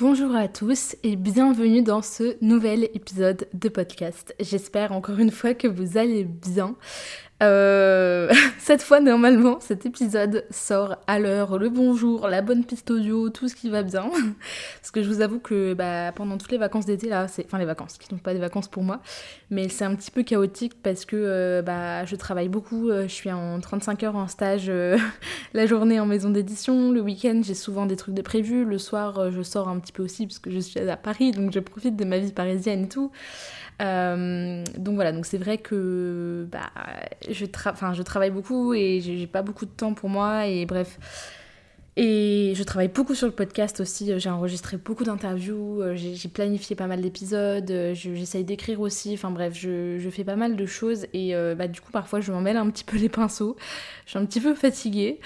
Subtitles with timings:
[0.00, 4.32] Bonjour à tous et bienvenue dans ce nouvel épisode de podcast.
[4.38, 6.76] J'espère encore une fois que vous allez bien.
[7.42, 13.30] Euh, cette fois, normalement, cet épisode sort à l'heure, le bonjour, la bonne piste audio,
[13.30, 14.10] tout ce qui va bien.
[14.80, 17.44] Parce que je vous avoue que bah, pendant toutes les vacances d'été, là, c'est.
[17.46, 19.00] Enfin, les vacances, qui ne sont pas des vacances pour moi,
[19.50, 22.88] mais c'est un petit peu chaotique parce que euh, bah, je travaille beaucoup.
[22.90, 24.70] Euh, je suis en 35 heures en stage
[25.54, 26.90] la journée en maison d'édition.
[26.90, 28.64] Le week-end, j'ai souvent des trucs de prévus.
[28.64, 31.52] Le soir, je sors un petit peu aussi parce que je suis à Paris, donc
[31.52, 33.12] je profite de ma vie parisienne et tout.
[33.80, 36.70] Euh, donc voilà, donc c'est vrai que bah,
[37.30, 37.44] je,
[38.02, 40.98] travaille beaucoup et j'ai pas beaucoup de temps pour moi et bref.
[41.96, 46.76] Et je travaille beaucoup sur le podcast aussi, j'ai enregistré beaucoup d'interviews, euh, j'ai planifié
[46.76, 50.64] pas mal d'épisodes, euh, j'essaye d'écrire aussi, enfin bref, je, je, fais pas mal de
[50.64, 53.56] choses et bah, du coup parfois je m'en mêle un petit peu les pinceaux,
[54.04, 55.18] je suis un petit peu fatiguée.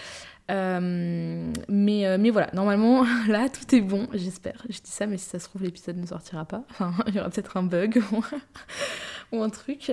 [0.53, 4.62] Euh, mais, euh, mais voilà, normalement, là, tout est bon, j'espère.
[4.69, 6.62] Je dis ça, mais si ça se trouve, l'épisode ne sortira pas.
[6.70, 8.03] Enfin, il y aura peut-être un bug
[9.33, 9.92] ou un truc.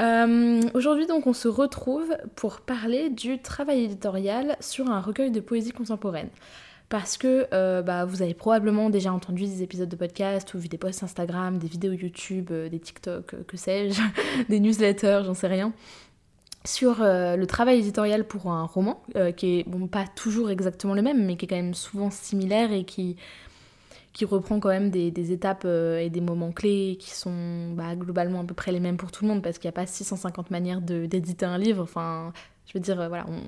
[0.00, 5.40] Euh, aujourd'hui, donc, on se retrouve pour parler du travail éditorial sur un recueil de
[5.40, 6.30] poésie contemporaine.
[6.88, 7.48] Parce que
[7.80, 11.56] bah, vous avez probablement déjà entendu des épisodes de podcast ou vu des posts Instagram,
[11.56, 14.02] des vidéos YouTube, des TikTok, que sais-je,
[14.50, 15.72] des newsletters, j'en sais rien
[16.64, 20.94] sur euh, le travail éditorial pour un roman, euh, qui est bon, pas toujours exactement
[20.94, 23.16] le même, mais qui est quand même souvent similaire et qui,
[24.12, 28.40] qui reprend quand même des, étapes euh, et des moments clés qui sont bah, globalement
[28.40, 30.50] à peu près les mêmes pour tout le monde, parce qu'il n'y a pas 650
[30.50, 31.82] manières d'éditer un livre.
[31.82, 32.32] Enfin,
[32.66, 33.40] je veux dire, voilà, on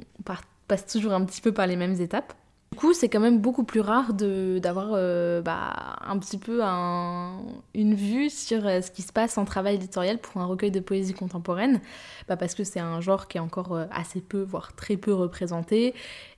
[0.66, 2.34] passe toujours un petit peu par les mêmes étapes.
[2.74, 7.94] Du coup, c'est quand même beaucoup plus rare d'avoir euh, bah, un petit peu une
[7.94, 11.14] vue sur euh, ce qui se passe en travail éditorial pour un recueil de poésie
[11.14, 11.80] contemporaine,
[12.26, 15.14] bah, parce que c'est un genre qui est encore euh, assez peu, voire très peu
[15.14, 15.94] représenté.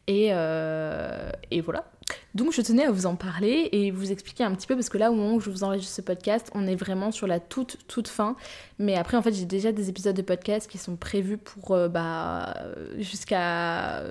[0.08, 1.90] Et, et voilà,
[2.36, 4.98] donc je tenais à vous en parler et vous expliquer un petit peu parce que
[4.98, 7.78] là au moment où je vous enregistre ce podcast, on est vraiment sur la toute
[7.88, 8.36] toute fin.
[8.78, 11.88] Mais après en fait j'ai déjà des épisodes de podcast qui sont prévus pour euh,
[11.88, 12.54] bah
[12.98, 14.02] jusqu'à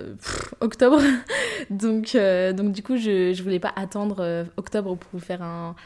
[0.60, 1.00] octobre.
[1.70, 5.42] donc euh, donc du coup je, je voulais pas attendre euh, octobre pour vous faire
[5.42, 5.76] un,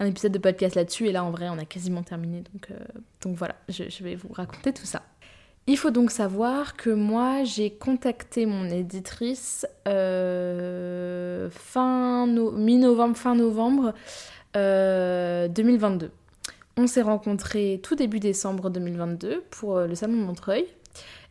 [0.00, 2.76] épisode de podcast là-dessus et là en vrai on a quasiment terminé donc
[3.22, 5.02] donc voilà je vais vous raconter tout ça.
[5.68, 13.94] Il faut donc savoir que moi j'ai contacté mon éditrice euh, fin mi-novembre, fin novembre
[14.54, 16.06] 2022.
[16.06, 16.08] Euh,
[16.76, 20.66] On s'est rencontrés tout début décembre 2022 pour euh, le salon de Montreuil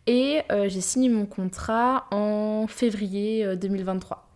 [0.07, 4.30] et j'ai signé mon contrat en février 2023.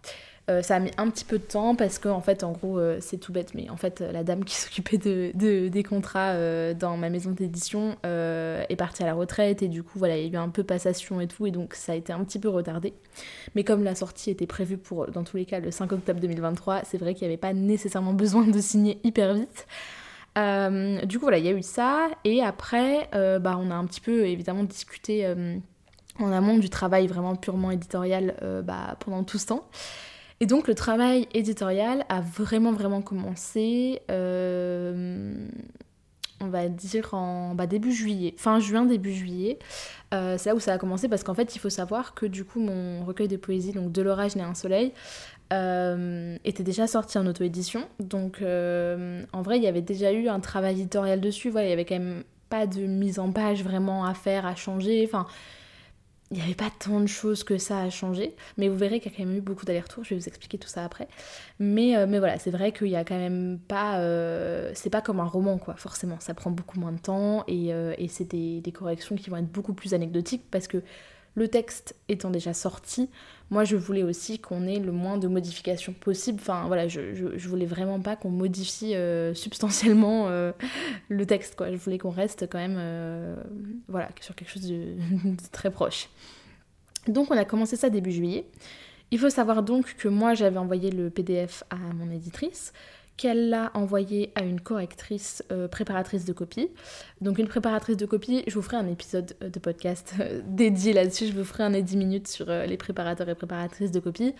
[0.47, 2.77] Euh, ça a mis un petit peu de temps parce que en fait en gros
[2.77, 6.75] euh, c'est tout bête mais en fait la dame qui s'occupait de, des contrats euh,
[6.75, 10.29] dans ma maison d'édition est partie à la retraite et du coup voilà il y
[10.29, 12.49] a eu un peu passation et tout et donc ça a été un petit peu
[12.49, 12.93] retardé.
[13.55, 16.81] Mais comme la sortie était prévue pour dans tous les cas le 5 octobre 2023
[16.83, 19.65] c'est vrai qu'il n'y avait pas nécessairement besoin de signer hyper vite.
[21.07, 24.01] Du coup voilà il y a eu ça et après bah on a un petit
[24.01, 25.27] peu évidemment discuté
[26.19, 29.67] en amont du travail vraiment purement éditorial bah, pendant tout ce temps
[30.39, 35.33] et donc le travail éditorial a vraiment vraiment commencé, euh,
[36.41, 39.59] on va dire en bah, début juillet, fin juin, début juillet.
[40.13, 42.43] Euh, c'est là où ça a commencé parce qu'en fait il faut savoir que du
[42.43, 44.91] coup mon recueil de poésie, donc De l'orage n'est un soleil,
[45.53, 47.87] euh, était déjà sorti en auto-édition.
[47.99, 51.85] Donc en vrai il y avait déjà eu un travail éditorial dessus, il y avait
[51.85, 55.25] quand même pas de mise en page vraiment à faire, à changer, enfin
[56.31, 59.11] il n'y avait pas tant de choses que ça à changer, mais vous verrez qu'il
[59.11, 61.07] y a quand même eu beaucoup d'allers-retours, je vais vous expliquer tout ça après.
[61.59, 63.99] Mais, euh, mais voilà, c'est vrai qu'il y a quand même pas...
[63.99, 67.73] Euh, c'est pas comme un roman, quoi, forcément, ça prend beaucoup moins de temps, et,
[67.73, 70.81] euh, c'est des, corrections qui vont être beaucoup plus anecdotiques, parce que
[71.35, 73.09] le texte étant déjà sorti,
[73.51, 76.39] moi je voulais aussi qu'on ait le moins de modifications possible.
[76.41, 80.51] Enfin voilà, je, je, voulais vraiment pas qu'on modifie euh, substantiellement euh,
[81.09, 81.71] le texte, quoi.
[81.71, 83.35] Je voulais qu'on reste quand même euh,
[84.21, 84.95] sur quelque chose de,
[85.51, 86.09] très proche.
[87.07, 88.45] Donc on a commencé ça début juillet.
[89.11, 92.73] Il faut savoir donc que moi j'avais envoyé le PDF à mon éditrice,
[93.17, 96.69] qu'elle l'a envoyé à une correctrice euh, préparatrice de copie.
[97.21, 100.15] Donc une préparatrice de copie, je vous ferai un épisode de podcast
[100.45, 103.99] dédié là-dessus, je vous ferai un et 10 minutes sur les préparateurs et préparatrices de
[103.99, 104.33] copie.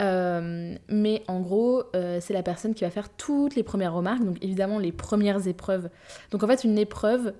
[0.00, 4.78] mais en gros, c'est la personne qui va faire toutes les premières remarques, donc évidemment
[4.78, 5.90] les premières épreuves.
[6.30, 7.34] Donc en fait, une épreuve,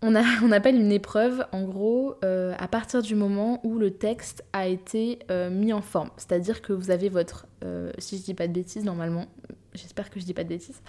[0.02, 0.14] on,
[0.52, 5.18] appelle une épreuve, en gros, euh, à partir du moment où le texte a été
[5.30, 6.08] euh, mis en forme.
[6.16, 9.26] C'est-à-dire que vous avez votre, euh, si je dis pas de bêtises, normalement,
[9.74, 10.80] j'espère que je dis pas de bêtises,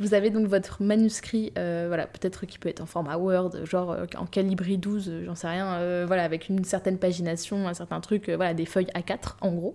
[0.00, 4.26] vous avez donc votre manuscrit, voilà, peut-être qui peut être en format Word, genre en
[4.26, 8.66] calibri 12, j'en sais rien, voilà, avec une certaine pagination, un certain truc, voilà, des
[8.66, 9.74] feuilles A4, en gros.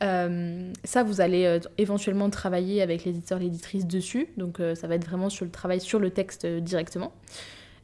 [0.00, 5.44] ça, vous allez éventuellement travailler avec l'éditeur, l'éditrice dessus, donc ça va être vraiment sur
[5.44, 7.12] le travail sur le texte directement.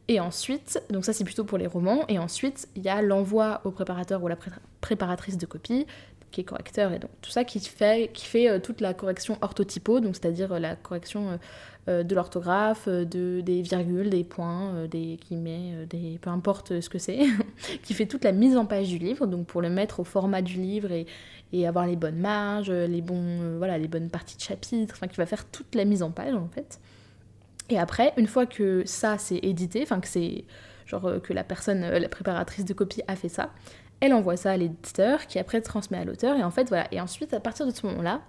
[0.09, 3.61] Et ensuite, donc ça c'est plutôt pour les romans, et ensuite il y a l'envoi
[3.65, 4.37] au préparateur ou la
[4.81, 5.87] préparatrice de copie,
[6.33, 9.39] qui est correcteur, et donc tout ça qui fait, qui fait euh, toute la correction
[9.43, 11.39] orthotypo, donc c'est-à-dire euh, la correction
[11.89, 16.99] euh, de l'orthographe, de, des virgules, des points, des guillemets, des, peu importe ce que
[16.99, 17.21] c'est,
[17.85, 20.43] qui fait toute la mise en page du livre, donc pour le mettre au format
[20.43, 21.07] du livre et,
[21.53, 25.17] et avoir les bonnes marges, les, bons, voilà, les bonnes parties de chapitre, enfin qui
[25.17, 26.81] va faire toute la mise en page en fait.
[27.73, 30.45] Et après, une fois que ça c'est édité, enfin que c'est
[30.87, 33.51] genre euh, que la personne, euh, la préparatrice de copie a fait ça,
[34.01, 36.87] elle envoie ça à l'éditeur qui après transmet à l'auteur et en fait voilà.
[36.93, 38.21] Et ensuite à partir de ce moment-là,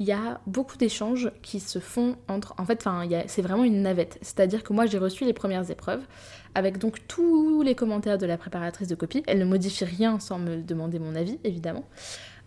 [0.00, 2.54] il y a beaucoup d'échanges qui se font entre.
[2.56, 2.88] En fait,
[3.26, 4.18] c'est vraiment une navette.
[4.22, 6.00] C'est-à-dire que moi, j'ai reçu les premières épreuves
[6.54, 9.22] avec donc tous les commentaires de la préparatrice de copie.
[9.26, 11.84] Elle ne modifie rien sans me demander mon avis, évidemment.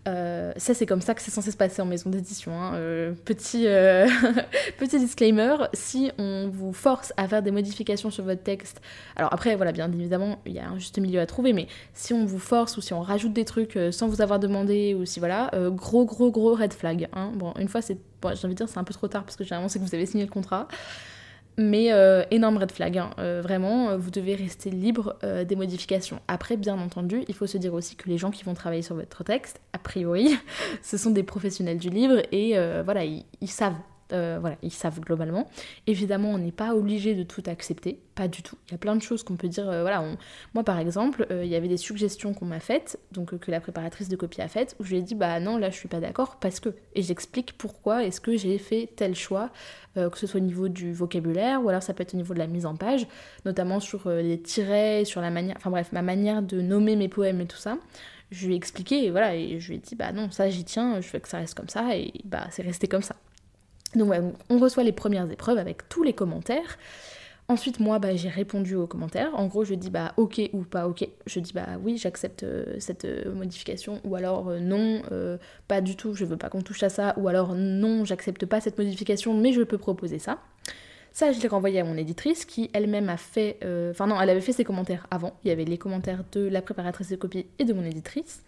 [0.06, 2.52] Euh, ça, c'est comme ça que c'est censé se passer en maison d'édition.
[2.52, 2.74] Hein.
[2.74, 4.06] Euh, petit, euh,
[4.78, 8.80] petit disclaimer, si on vous force à faire des modifications sur votre texte,
[9.16, 12.12] alors après, voilà, bien évidemment, il y a un juste milieu à trouver, mais si
[12.12, 15.20] on vous force ou si on rajoute des trucs sans vous avoir demandé, ou si
[15.20, 17.08] voilà, gros, gros, gros red flag.
[17.14, 17.32] Hein.
[17.34, 19.44] Bon, une fois, c'est, j'ai envie de dire, c'est un peu trop tard parce que
[19.44, 20.68] généralement, c'est que vous avez signé le contrat.
[21.56, 23.10] Mais euh, énorme red flag, hein.
[23.18, 26.20] euh, vraiment, euh, vous devez rester libre des modifications.
[26.26, 28.96] Après, bien entendu, il faut se dire aussi que les gens qui vont travailler sur
[28.96, 30.36] votre texte, a priori,
[30.82, 32.54] ce sont des professionnels du livre et
[32.84, 33.76] voilà, ils, savent
[34.14, 35.48] euh, voilà, ils savent globalement.
[35.86, 38.56] Évidemment, on n'est pas obligé de tout accepter, pas du tout.
[38.68, 39.68] Il y a plein de choses qu'on peut dire.
[39.68, 40.04] Euh, voilà,
[40.54, 43.60] moi par exemple, euh, il y avait des suggestions qu'on m'a faites, donc que la
[43.60, 45.88] préparatrice de copie a faites, où je lui ai dit bah non, là je suis
[45.88, 46.70] pas d'accord parce que.
[46.94, 49.50] Et j'explique pourquoi est-ce que j'ai fait tel choix,
[49.96, 52.38] que ce soit au niveau du vocabulaire ou alors ça peut être au niveau de
[52.38, 53.06] la mise en page,
[53.44, 57.40] notamment sur les tirets, sur la manière, enfin bref, ma manière de nommer mes poèmes
[57.40, 57.78] et tout ça
[58.30, 60.64] je lui ai expliqué et voilà et je lui ai dit bah non ça j'y
[60.64, 63.16] tiens je veux que ça reste comme ça et bah c'est resté comme ça
[63.94, 64.12] donc
[64.50, 66.78] on reçoit les premières épreuves avec tous les commentaires.
[67.46, 69.34] Ensuite, moi, bah, j'ai répondu aux commentaires.
[69.34, 71.06] En gros, je dis bah ok ou pas ok.
[71.26, 75.02] Je dis bah oui, j'accepte euh, cette euh, modification, ou alors euh, non,
[75.68, 78.60] pas du tout, je veux pas qu'on touche à ça, ou alors non, j'accepte pas
[78.62, 80.38] cette modification, mais je peux proposer ça.
[81.12, 83.58] Ça, je l'ai renvoyé à mon éditrice qui elle-même a fait.
[83.90, 85.34] Enfin, non, elle avait fait ses commentaires avant.
[85.44, 88.42] Il y avait les commentaires de la préparatrice de copie et de mon éditrice.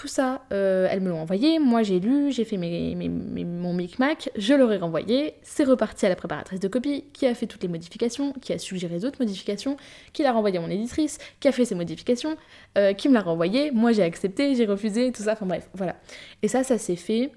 [0.00, 4.30] Tout ça, euh, elles me l'ont envoyé, moi j'ai lu, j'ai fait mes, mon micmac,
[4.34, 7.68] je leur renvoyé, c'est reparti à la préparatrice de copie, qui a fait toutes les
[7.68, 9.76] modifications, qui a suggéré d'autres modifications,
[10.14, 12.38] qui l'a renvoyé à mon éditrice, qui a fait ses modifications,
[12.78, 15.96] euh, qui me l'a renvoyé, moi j'ai accepté, j'ai refusé, tout ça, enfin bref, voilà.
[16.40, 17.30] Et ça, ça s'est fait,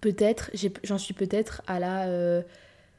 [0.00, 0.52] peut-être,
[0.84, 2.06] j'en suis peut-être à la...
[2.06, 2.40] Euh,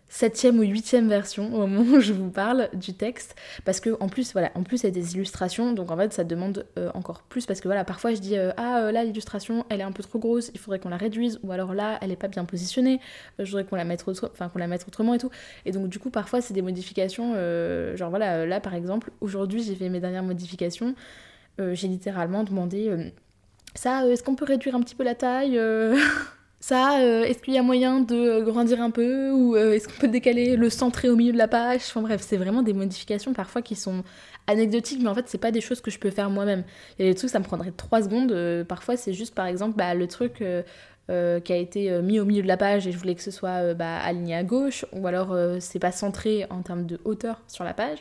[0.08, 3.36] septième ou huitième version au moment où je vous parle du texte
[3.66, 6.14] parce que en plus voilà en plus il y a des illustrations donc en fait
[6.14, 9.04] ça demande euh, encore plus parce que voilà parfois je dis euh, ah euh, là
[9.04, 11.98] l'illustration elle est un peu trop grosse il faudrait qu'on la réduise ou alors là
[12.02, 13.00] elle est pas bien positionnée
[13.40, 15.32] je voudrais qu'on la mette enfin qu'on la mette autrement et tout
[15.66, 17.34] et donc du coup parfois c'est des modifications
[17.96, 20.96] genre voilà là par exemple aujourd'hui j'ai fait mes dernières modifications
[21.60, 23.12] j'ai littéralement demandé
[23.74, 25.60] ça est-ce qu'on peut réduire un petit peu la taille
[26.66, 30.00] ça, euh, est-ce qu'il y a moyen de grandir un peu ou euh, est-ce qu'on
[30.00, 31.82] peut décaler le centré au milieu de la page?
[31.86, 34.04] Enfin bref, c'est vraiment des modifications parfois qui sont
[34.48, 36.64] anecdotiques, mais en fait, c'est pas des choses que je peux faire moi-même.
[36.98, 38.32] Il y a des trucs, ça me prendrait 3 secondes.
[38.32, 40.44] Euh, parfois, c'est juste par exemple bah, le truc.
[41.08, 43.76] qui a été mis au milieu de la page et je voulais que ce soit
[43.76, 47.76] bah, aligné à gauche, ou alors c'est pas centré en termes de hauteur sur la
[47.76, 48.00] page.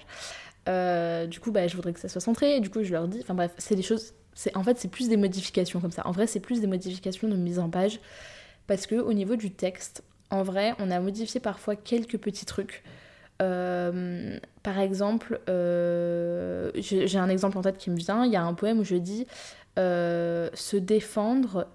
[1.28, 3.18] du coup, bah, je voudrais que ça soit centré, et du coup, je leur dis,
[3.20, 4.14] enfin bref, c'est des choses,
[4.54, 6.06] en fait, c'est plus des modifications comme ça.
[6.06, 8.00] En vrai, c'est plus des modifications de mise en page
[8.66, 12.82] parce que au niveau du texte, en vrai, on a modifié parfois quelques petits trucs.
[13.42, 18.24] Euh, par exemple, euh, j'ai un exemple en tête qui me vient.
[18.24, 19.26] Il y a un poème où je dis
[19.78, 21.66] euh, se défendre.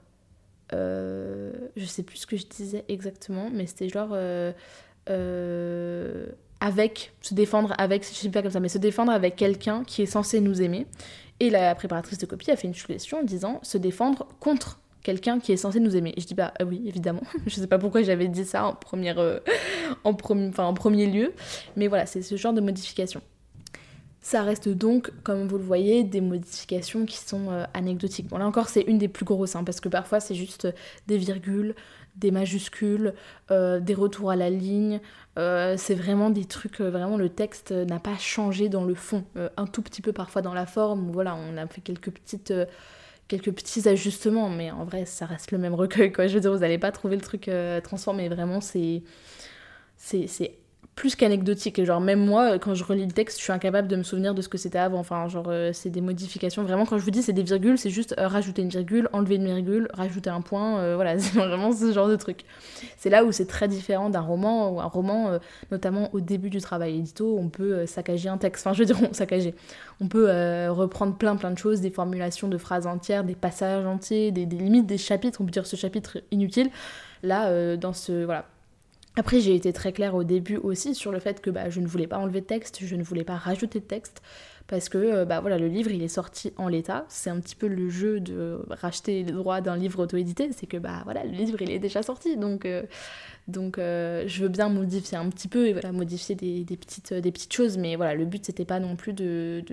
[0.72, 4.15] je sais plus ce que je disais exactement, mais c'était genre
[6.62, 10.01] avec, se défendre avec, je sais pas comme ça, mais se défendre avec quelqu'un qui
[10.01, 10.86] est censé nous aimer.
[11.39, 15.39] Et la préparatrice de copie a fait une suggestion en disant se défendre contre quelqu'un
[15.39, 16.13] qui est censé nous aimer.
[16.18, 17.24] Et je dis bah oui, évidemment.
[17.48, 19.20] je sais pas pourquoi j'avais dit ça en, première,
[20.03, 20.15] en,
[20.58, 21.34] en premier lieu,
[21.75, 23.22] mais voilà, c'est ce genre de modification.
[24.22, 28.27] Ça reste donc, comme vous le voyez, des modifications qui sont euh, anecdotiques.
[28.27, 30.68] Bon là encore c'est une des plus grosses, hein, parce que parfois c'est juste
[31.08, 31.74] des virgules,
[32.18, 33.13] des majuscules,
[33.50, 35.00] euh, des retours à la ligne.
[35.38, 39.24] Euh, c'est vraiment des trucs, vraiment le texte n'a pas changé dans le fond.
[39.56, 42.53] un tout petit peu parfois dans la forme, voilà, on a fait quelques petites
[43.29, 46.27] quelques petits ajustements, mais en vrai, ça reste le même recueil, quoi.
[46.27, 47.50] Je veux dire, vous n'allez pas trouver le truc
[47.83, 49.03] transformé, vraiment, c'est
[49.95, 50.57] c'est
[51.00, 51.82] plus qu'anecdotique.
[51.82, 54.41] Genre, même moi, quand je relis le texte, je suis incapable de me souvenir de
[54.41, 55.00] ce que c'était avant.
[55.00, 56.62] Enfin, genre, euh, c'est des modifications.
[56.63, 59.36] Vraiment, quand je vous dis c'est des virgules, c'est juste euh, rajouter une virgule, enlever
[59.36, 60.79] une virgule, rajouter un point.
[60.79, 62.41] Euh, voilà, c'est vraiment ce genre de truc.
[62.98, 65.39] C'est là où c'est très différent d'un roman, ou un roman,
[65.72, 68.68] notamment au début du travail édito, on peut saccager un texte.
[68.68, 69.56] Enfin, je veux dire, on saccager.
[70.01, 70.27] On peut
[70.70, 74.86] reprendre plein, plein de choses, des formulations de phrases entières, des passages entiers, des limites
[74.86, 75.39] des chapitres.
[75.39, 76.70] On peut dire ce chapitre inutile.
[77.24, 78.25] Là, dans ce.
[78.25, 78.46] Voilà
[79.16, 81.88] après, j'ai été très claire au début aussi sur le fait que bah, je ne
[81.88, 84.22] voulais pas enlever de texte, je ne voulais pas rajouter de texte,
[84.68, 87.06] parce que euh, bah, voilà, le livre il est sorti en l'état.
[87.10, 90.78] C'est un petit peu le jeu de racheter les droits d'un livre auto-édité, c'est que
[90.78, 92.84] bah voilà, le livre il est déjà sorti, donc, euh,
[93.48, 97.78] donc euh, je veux bien modifier un petit peu et voilà, modifier des, petites, choses,
[97.78, 99.63] mais voilà, le but c'était pas non plus de,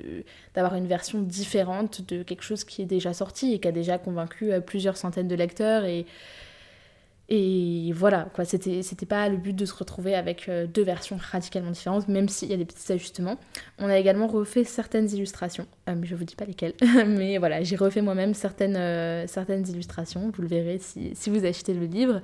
[0.55, 3.99] d'avoir une version différente de quelque chose qui est déjà sorti et qui a déjà
[3.99, 6.07] convaincu plusieurs centaines de lecteurs et
[7.29, 11.73] et voilà, quoi, c'était, pas le but de se retrouver avec euh, deux versions radicalement
[11.73, 13.37] différentes, même s'il y a des petits ajustements.
[13.79, 16.75] On a également refait certaines illustrations, euh, mais je vous dis pas lesquelles,
[17.07, 19.27] mais voilà, j'ai refait moi-même certaines, euh,
[19.69, 22.21] illustrations, vous le verrez si, si vous achetez le livre.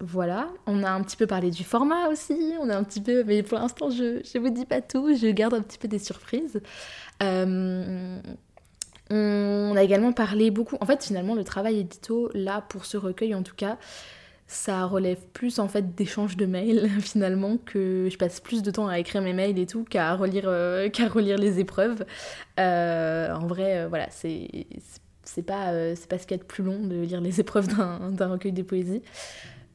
[0.00, 3.22] voilà, on a un petit peu parlé du format aussi, on a un petit peu,
[3.24, 5.98] mais pour l'instant je, je vous dis pas tout, je garde un petit peu des
[5.98, 6.58] surprises.
[9.10, 10.76] On a également parlé beaucoup.
[10.80, 13.78] En fait, finalement, le travail édito, là, pour ce recueil en tout cas,
[14.48, 18.88] ça relève plus en fait d'échanges de mails finalement que je passe plus de temps
[18.88, 22.04] à écrire mes mails et tout qu'à relire, euh, relire les épreuves.
[22.58, 24.48] Euh, en vrai, euh, voilà, c'est
[25.22, 27.68] c'est pas, c'est pas ce qu'il y a de plus long de lire les épreuves
[27.68, 29.02] d'un recueil de poésie.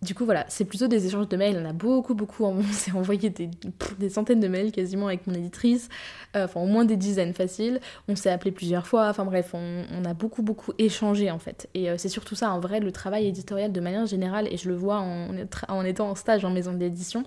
[0.04, 1.58] Du coup, voilà, c'est plutôt des échanges de mails.
[1.62, 2.44] On a beaucoup, beaucoup.
[2.44, 2.62] On
[2.96, 5.90] envoyé des, centaines de mails quasiment avec mon éditrice.
[6.36, 7.80] Euh, enfin, au moins des dizaines faciles.
[8.08, 9.08] On s'est appelé plusieurs fois.
[9.08, 11.70] Enfin, bref, on, a beaucoup, beaucoup échangé en fait.
[11.74, 14.48] Et euh, c'est surtout ça, en vrai, le travail éditorial de manière générale.
[14.52, 15.30] Et je le vois en,
[15.70, 17.24] en étant en stage en maison d'édition.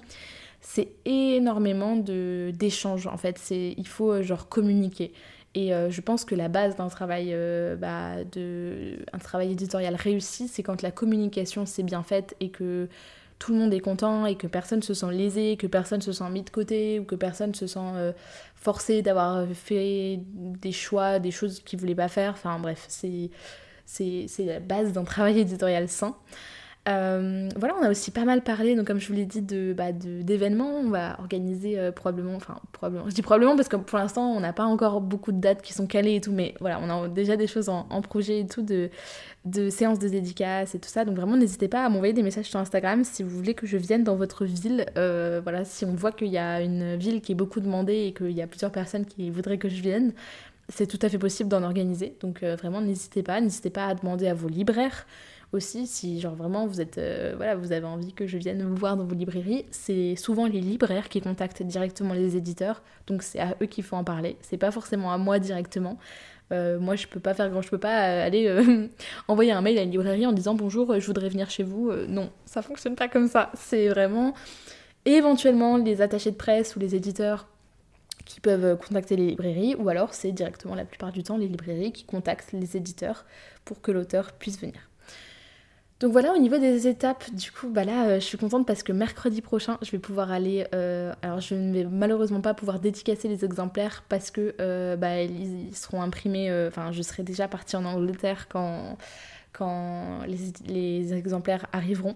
[0.60, 3.40] C'est énormément d'échanges en fait.
[3.50, 5.12] Il faut euh, genre communiquer.
[5.56, 9.94] Et euh, je pense que la base d'un travail, euh, bah, de, un travail éditorial
[9.94, 12.88] réussi, c'est quand la communication s'est bien faite et que
[13.38, 16.28] tout le monde est content et que personne se sent lésé, que personne se sent
[16.28, 18.12] mis de côté ou que personne se sent euh,
[18.54, 22.32] forcé d'avoir fait des choix, des choses qu'il voulait pas faire.
[22.32, 23.30] Enfin bref, c'est
[24.38, 26.16] la base d'un travail éditorial sain.
[26.88, 29.72] Euh, voilà, on a aussi pas mal parlé, donc comme je vous l'ai dit, de,
[29.72, 30.76] bah, d'événements.
[30.76, 34.38] On va organiser euh, probablement, enfin probablement, je dis probablement parce que pour l'instant on
[34.38, 37.08] n'a pas encore beaucoup de dates qui sont calées et tout, mais voilà, on a
[37.08, 38.90] déjà des choses en, projet et tout, de,
[39.46, 41.04] de séances de dédicaces et tout ça.
[41.04, 43.76] Donc vraiment, n'hésitez pas à m'envoyer des messages sur Instagram si vous voulez que je
[43.76, 44.86] vienne dans votre ville.
[44.96, 48.12] Euh, voilà, si on voit qu'il y a une ville qui est beaucoup demandée et
[48.12, 50.12] qu'il y a plusieurs personnes qui voudraient que je vienne,
[50.68, 52.16] c'est tout à fait possible d'en organiser.
[52.20, 55.06] Donc vraiment, n'hésitez pas, n'hésitez pas à demander à vos libraires
[55.56, 58.76] aussi si genre vraiment vous êtes euh, voilà vous avez envie que je vienne vous
[58.76, 62.82] voir dans vos librairies c'est souvent les libraires qui contactent directement les éditeurs.
[63.06, 64.36] Donc c'est à eux qu'il faut en parler.
[64.40, 65.98] C'est pas forcément à moi directement.
[66.52, 68.88] Euh, moi je peux pas faire grand je peux pas euh, aller
[69.28, 71.92] envoyer un mail à une librairie en disant bonjour je voudrais venir chez vous.
[72.08, 73.50] Non ça fonctionne pas comme ça.
[73.54, 74.34] C'est vraiment
[75.04, 77.48] éventuellement les attachés de presse ou les éditeurs
[78.26, 81.92] qui peuvent contacter les librairies, ou alors c'est directement la plupart du temps les librairies
[81.92, 83.24] qui contactent les éditeurs
[83.64, 84.90] pour que l'auteur puisse venir.
[85.98, 88.82] Donc voilà, au niveau des étapes, du coup, bah là, euh, je suis contente parce
[88.82, 90.66] que mercredi prochain, je vais pouvoir aller.
[90.74, 95.22] Euh, alors, je ne vais malheureusement pas pouvoir dédicacer les exemplaires parce que euh, bah,
[95.22, 96.52] ils, seront imprimés.
[96.68, 98.98] Enfin, je serai déjà partie en Angleterre quand
[99.56, 102.14] quand les, exemplaires arriveront.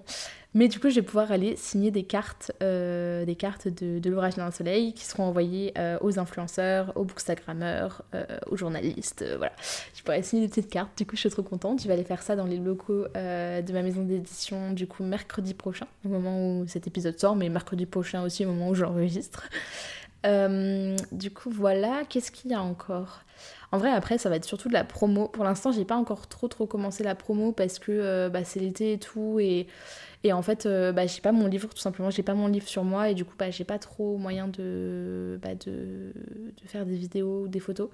[0.52, 4.34] Mais du coup, je vais pouvoir aller signer des cartes, euh, des cartes de, l'orage
[4.34, 9.24] d'un soleil qui seront envoyées euh, aux influenceurs, aux bookstagrammeurs, euh, aux journalistes.
[9.36, 9.52] voilà,
[9.94, 10.98] je pourrais signer des petites cartes.
[10.98, 11.80] Du coup, je suis trop contente.
[11.80, 15.54] Je vais aller faire ça dans les locaux de ma maison d'édition, du coup, mercredi
[15.54, 19.48] prochain, au moment où cet épisode sort, mais mercredi prochain aussi, au moment où j'enregistre.
[20.24, 22.02] du coup, voilà.
[22.08, 23.20] Qu'est-ce qu'il y a encore?
[23.72, 25.28] En vrai, après, ça va être surtout de la promo.
[25.28, 28.94] Pour l'instant, j'ai pas encore trop trop commencé la promo parce que bah, c'est l'été
[28.94, 29.38] et tout.
[29.38, 29.68] Et,
[30.22, 32.68] Et en fait, euh, bah, j'ai pas mon livre, tout simplement, j'ai pas mon livre
[32.68, 36.84] sur moi et du coup, bah, j'ai pas trop moyen de, bah, de, de, faire
[36.84, 37.88] des vidéos ou des photos.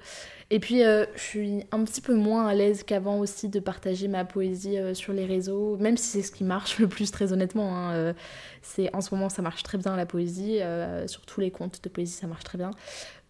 [0.51, 4.09] Et puis, euh, je suis un petit peu moins à l'aise qu'avant aussi de partager
[4.09, 7.33] ma poésie euh, sur les réseaux, même si c'est ce qui marche le plus, très
[7.33, 7.77] honnêtement.
[7.77, 8.15] Hein,
[8.61, 10.59] c'est en ce moment, ça marche très bien la poésie,
[11.07, 12.73] sur tous les comptes de poésie, ça marche très bien.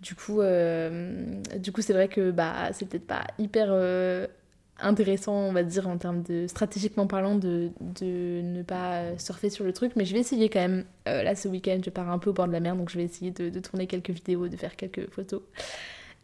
[0.01, 0.41] Du coup,
[1.57, 3.69] du coup c'est vrai que bah, c'est peut-être pas hyper
[4.81, 9.65] intéressant, on va dire, en termes de stratégiquement parlant, de, de, ne pas surfer sur
[9.65, 9.93] le truc.
[9.97, 10.85] Mais je vais essayer quand même.
[11.09, 12.99] Euh, là, ce week-end, je pars un peu au bord de la mer, donc je
[12.99, 15.43] vais essayer de, tourner quelques vidéos, de faire quelques photos.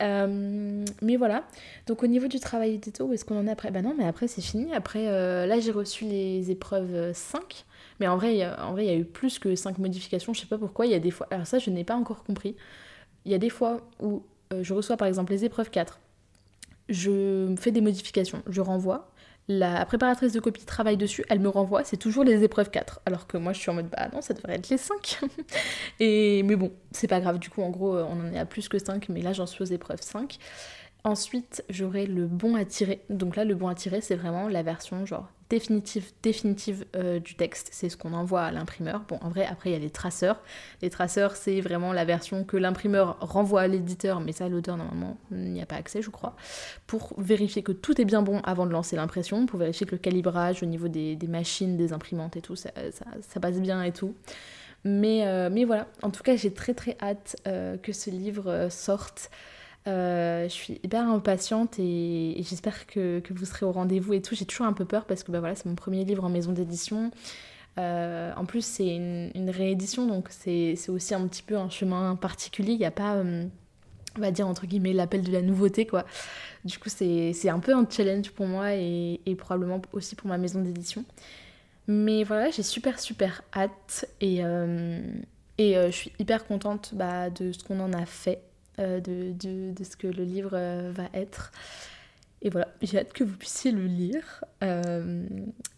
[0.03, 1.45] Euh, mais voilà.
[1.87, 3.71] Donc au niveau du travail d'étau, où est-ce qu'on en est après?
[3.71, 4.75] Bah non, mais après c'est fini.
[4.75, 7.65] Après, euh, là j'ai reçu les épreuves 5.
[8.01, 10.35] Mais en vrai, en vrai, il y a eu plus que 5 modifications.
[10.35, 10.87] Je sais pas pourquoi.
[10.87, 11.29] Il y a des fois.
[11.31, 12.57] Alors ça, je n'ai pas encore compris.
[13.25, 14.23] Il y a des fois où
[14.61, 16.01] je reçois par exemple les épreuves 4
[16.89, 19.09] je fais des modifications, je renvoie.
[19.49, 23.01] La préparatrice de copie travaille dessus, elle me renvoie, c'est toujours les épreuves 4.
[23.07, 25.21] Alors que moi je suis en mode bah non, ça devrait être les 5.
[26.01, 28.69] Et mais bon, c'est pas grave, du coup en gros on en est à plus
[28.69, 30.39] que 5, mais là j'en suis aux épreuves 5.
[31.05, 33.03] Ensuite, j'aurai le bon à tirer.
[33.11, 37.35] Donc là, le bon à tirer, c'est vraiment la version genre définitive, définitive euh, du
[37.35, 37.69] texte.
[37.73, 39.05] C'est ce qu'on envoie à l'imprimeur.
[39.07, 40.41] Bon, en vrai, après, il y a les traceurs.
[40.81, 45.19] Les traceurs, c'est vraiment la version que l'imprimeur renvoie à l'éditeur, mais ça, l'auteur, normalement,
[45.31, 46.37] n'y a pas accès, je crois,
[46.87, 49.99] pour vérifier que tout est bien bon avant de lancer l'impression, pour vérifier que le
[49.99, 52.71] calibrage au niveau des, machines, des imprimantes et tout, ça,
[53.41, 54.15] passe bien et tout.
[54.85, 58.69] Mais, euh, mais voilà, en tout cas, j'ai très très hâte euh, que ce livre
[58.71, 59.31] sorte.
[59.89, 64.35] Euh, je suis hyper impatiente et, j'espère que, vous serez au rendez-vous et tout.
[64.35, 66.53] J'ai toujours un peu peur parce que bah, voilà, c'est mon premier livre en maison
[66.53, 67.11] d'édition.
[67.79, 72.73] Euh, en plus, c'est une, réédition, donc c'est aussi un petit peu un chemin particulier.
[72.73, 73.47] Il n'y a pas, euh,
[74.17, 76.05] on va dire, entre guillemets, l'appel de la nouveauté, quoi.
[76.65, 80.61] Du coup, c'est un peu un challenge pour moi et, probablement aussi pour ma maison
[80.61, 81.05] d'édition.
[81.89, 84.43] Mais voilà, j'ai super, super hâte et,
[85.59, 88.43] et je suis hyper contente bah, de ce qu'on en a fait.
[88.79, 91.53] Euh, de, de, ce que le livre euh, va être.
[92.41, 94.45] Et voilà, j'ai hâte que vous puissiez le lire.
[94.65, 95.27] Euh,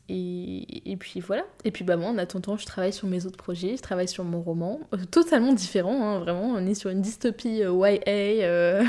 [0.09, 1.43] et, et, puis voilà.
[1.65, 3.77] Et puis bah moi, en attendant, je travaille sur mes autres projets.
[3.77, 4.79] Je travaille sur mon roman,
[5.11, 6.45] totalement différent, hein, vraiment.
[6.45, 8.83] On est sur une dystopie YA,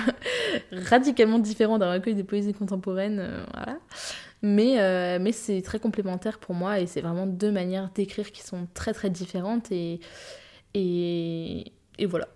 [0.72, 3.44] radicalement différent d'un recueil de poésie contemporaine.
[3.54, 3.80] voilà.
[4.44, 8.68] Mais, mais c'est très complémentaire pour moi et c'est vraiment deux manières d'écrire qui sont
[8.76, 9.72] très très différentes.
[9.72, 10.00] Et,
[10.76, 12.28] et, et voilà.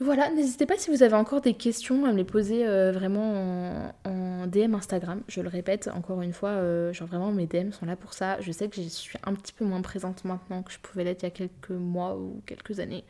[0.00, 3.92] Voilà, n'hésitez pas si vous avez encore des questions à me les poser euh, vraiment
[4.04, 5.22] en, DM Instagram.
[5.28, 8.40] Je le répète encore une fois, euh, genre vraiment mes DM sont là pour ça.
[8.40, 11.22] Je sais que je suis un petit peu moins présente maintenant que je pouvais l'être
[11.22, 13.04] il y a quelques mois ou quelques années.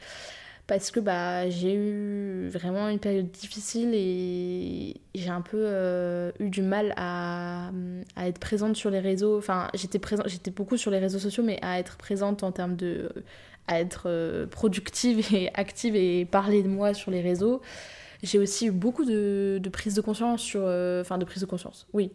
[0.67, 6.49] Parce que bah, j'ai eu vraiment une période difficile et j'ai un peu euh, eu
[6.49, 7.71] du mal à,
[8.17, 9.37] à, être présente sur les réseaux.
[9.37, 13.11] Enfin, j'étais j'étais beaucoup sur les réseaux sociaux, mais à être présente en termes de
[13.67, 17.61] à être euh, productive et active et parler de moi sur les réseaux.
[18.23, 20.63] J'ai aussi eu beaucoup de, de prise de conscience sur...
[20.65, 22.11] Euh, enfin, de prise de conscience, oui.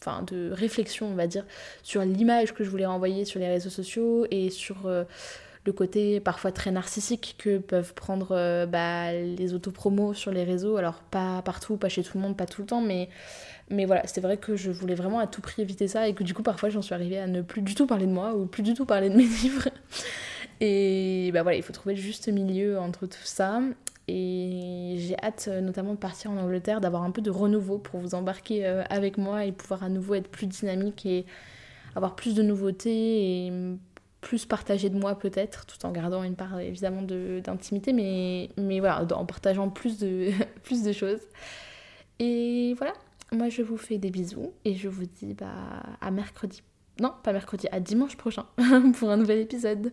[0.00, 1.46] Enfin, de, réflexion, on va dire,
[1.82, 5.04] sur l'image que je voulais renvoyer sur les réseaux sociaux et sur euh,
[5.64, 10.76] le côté parfois très narcissique que peuvent prendre bah, les autopromos sur les réseaux.
[10.76, 13.08] Alors, pas partout, pas chez tout le monde, pas tout le temps, mais...
[13.70, 16.22] Mais voilà, c'est vrai que je voulais vraiment à tout prix éviter ça et que
[16.22, 18.44] du coup parfois j'en suis arrivée à ne plus du tout parler de moi ou
[18.44, 19.70] plus du tout parler de mes livres.
[20.60, 23.60] Et bah voilà, il faut trouver le juste milieu entre tout ça.
[24.06, 28.00] Et j'ai hâte euh, notamment de partir en Angleterre, d'avoir un peu de renouveau pour
[28.00, 31.24] vous embarquer euh, avec moi et pouvoir à nouveau être plus dynamique et
[31.96, 33.52] avoir plus de nouveautés et
[34.20, 39.06] plus partager de moi peut-être, tout en gardant une part évidemment d'intimité, mais, mais voilà,
[39.14, 40.30] en partageant plus de,
[40.62, 41.20] plus de choses.
[42.18, 42.92] Et voilà,
[43.32, 45.46] moi je vous fais des bisous et je vous dis bah,
[46.00, 46.62] à mercredi.
[47.00, 48.46] Non, pas mercredi, à dimanche prochain
[48.98, 49.92] pour un nouvel épisode.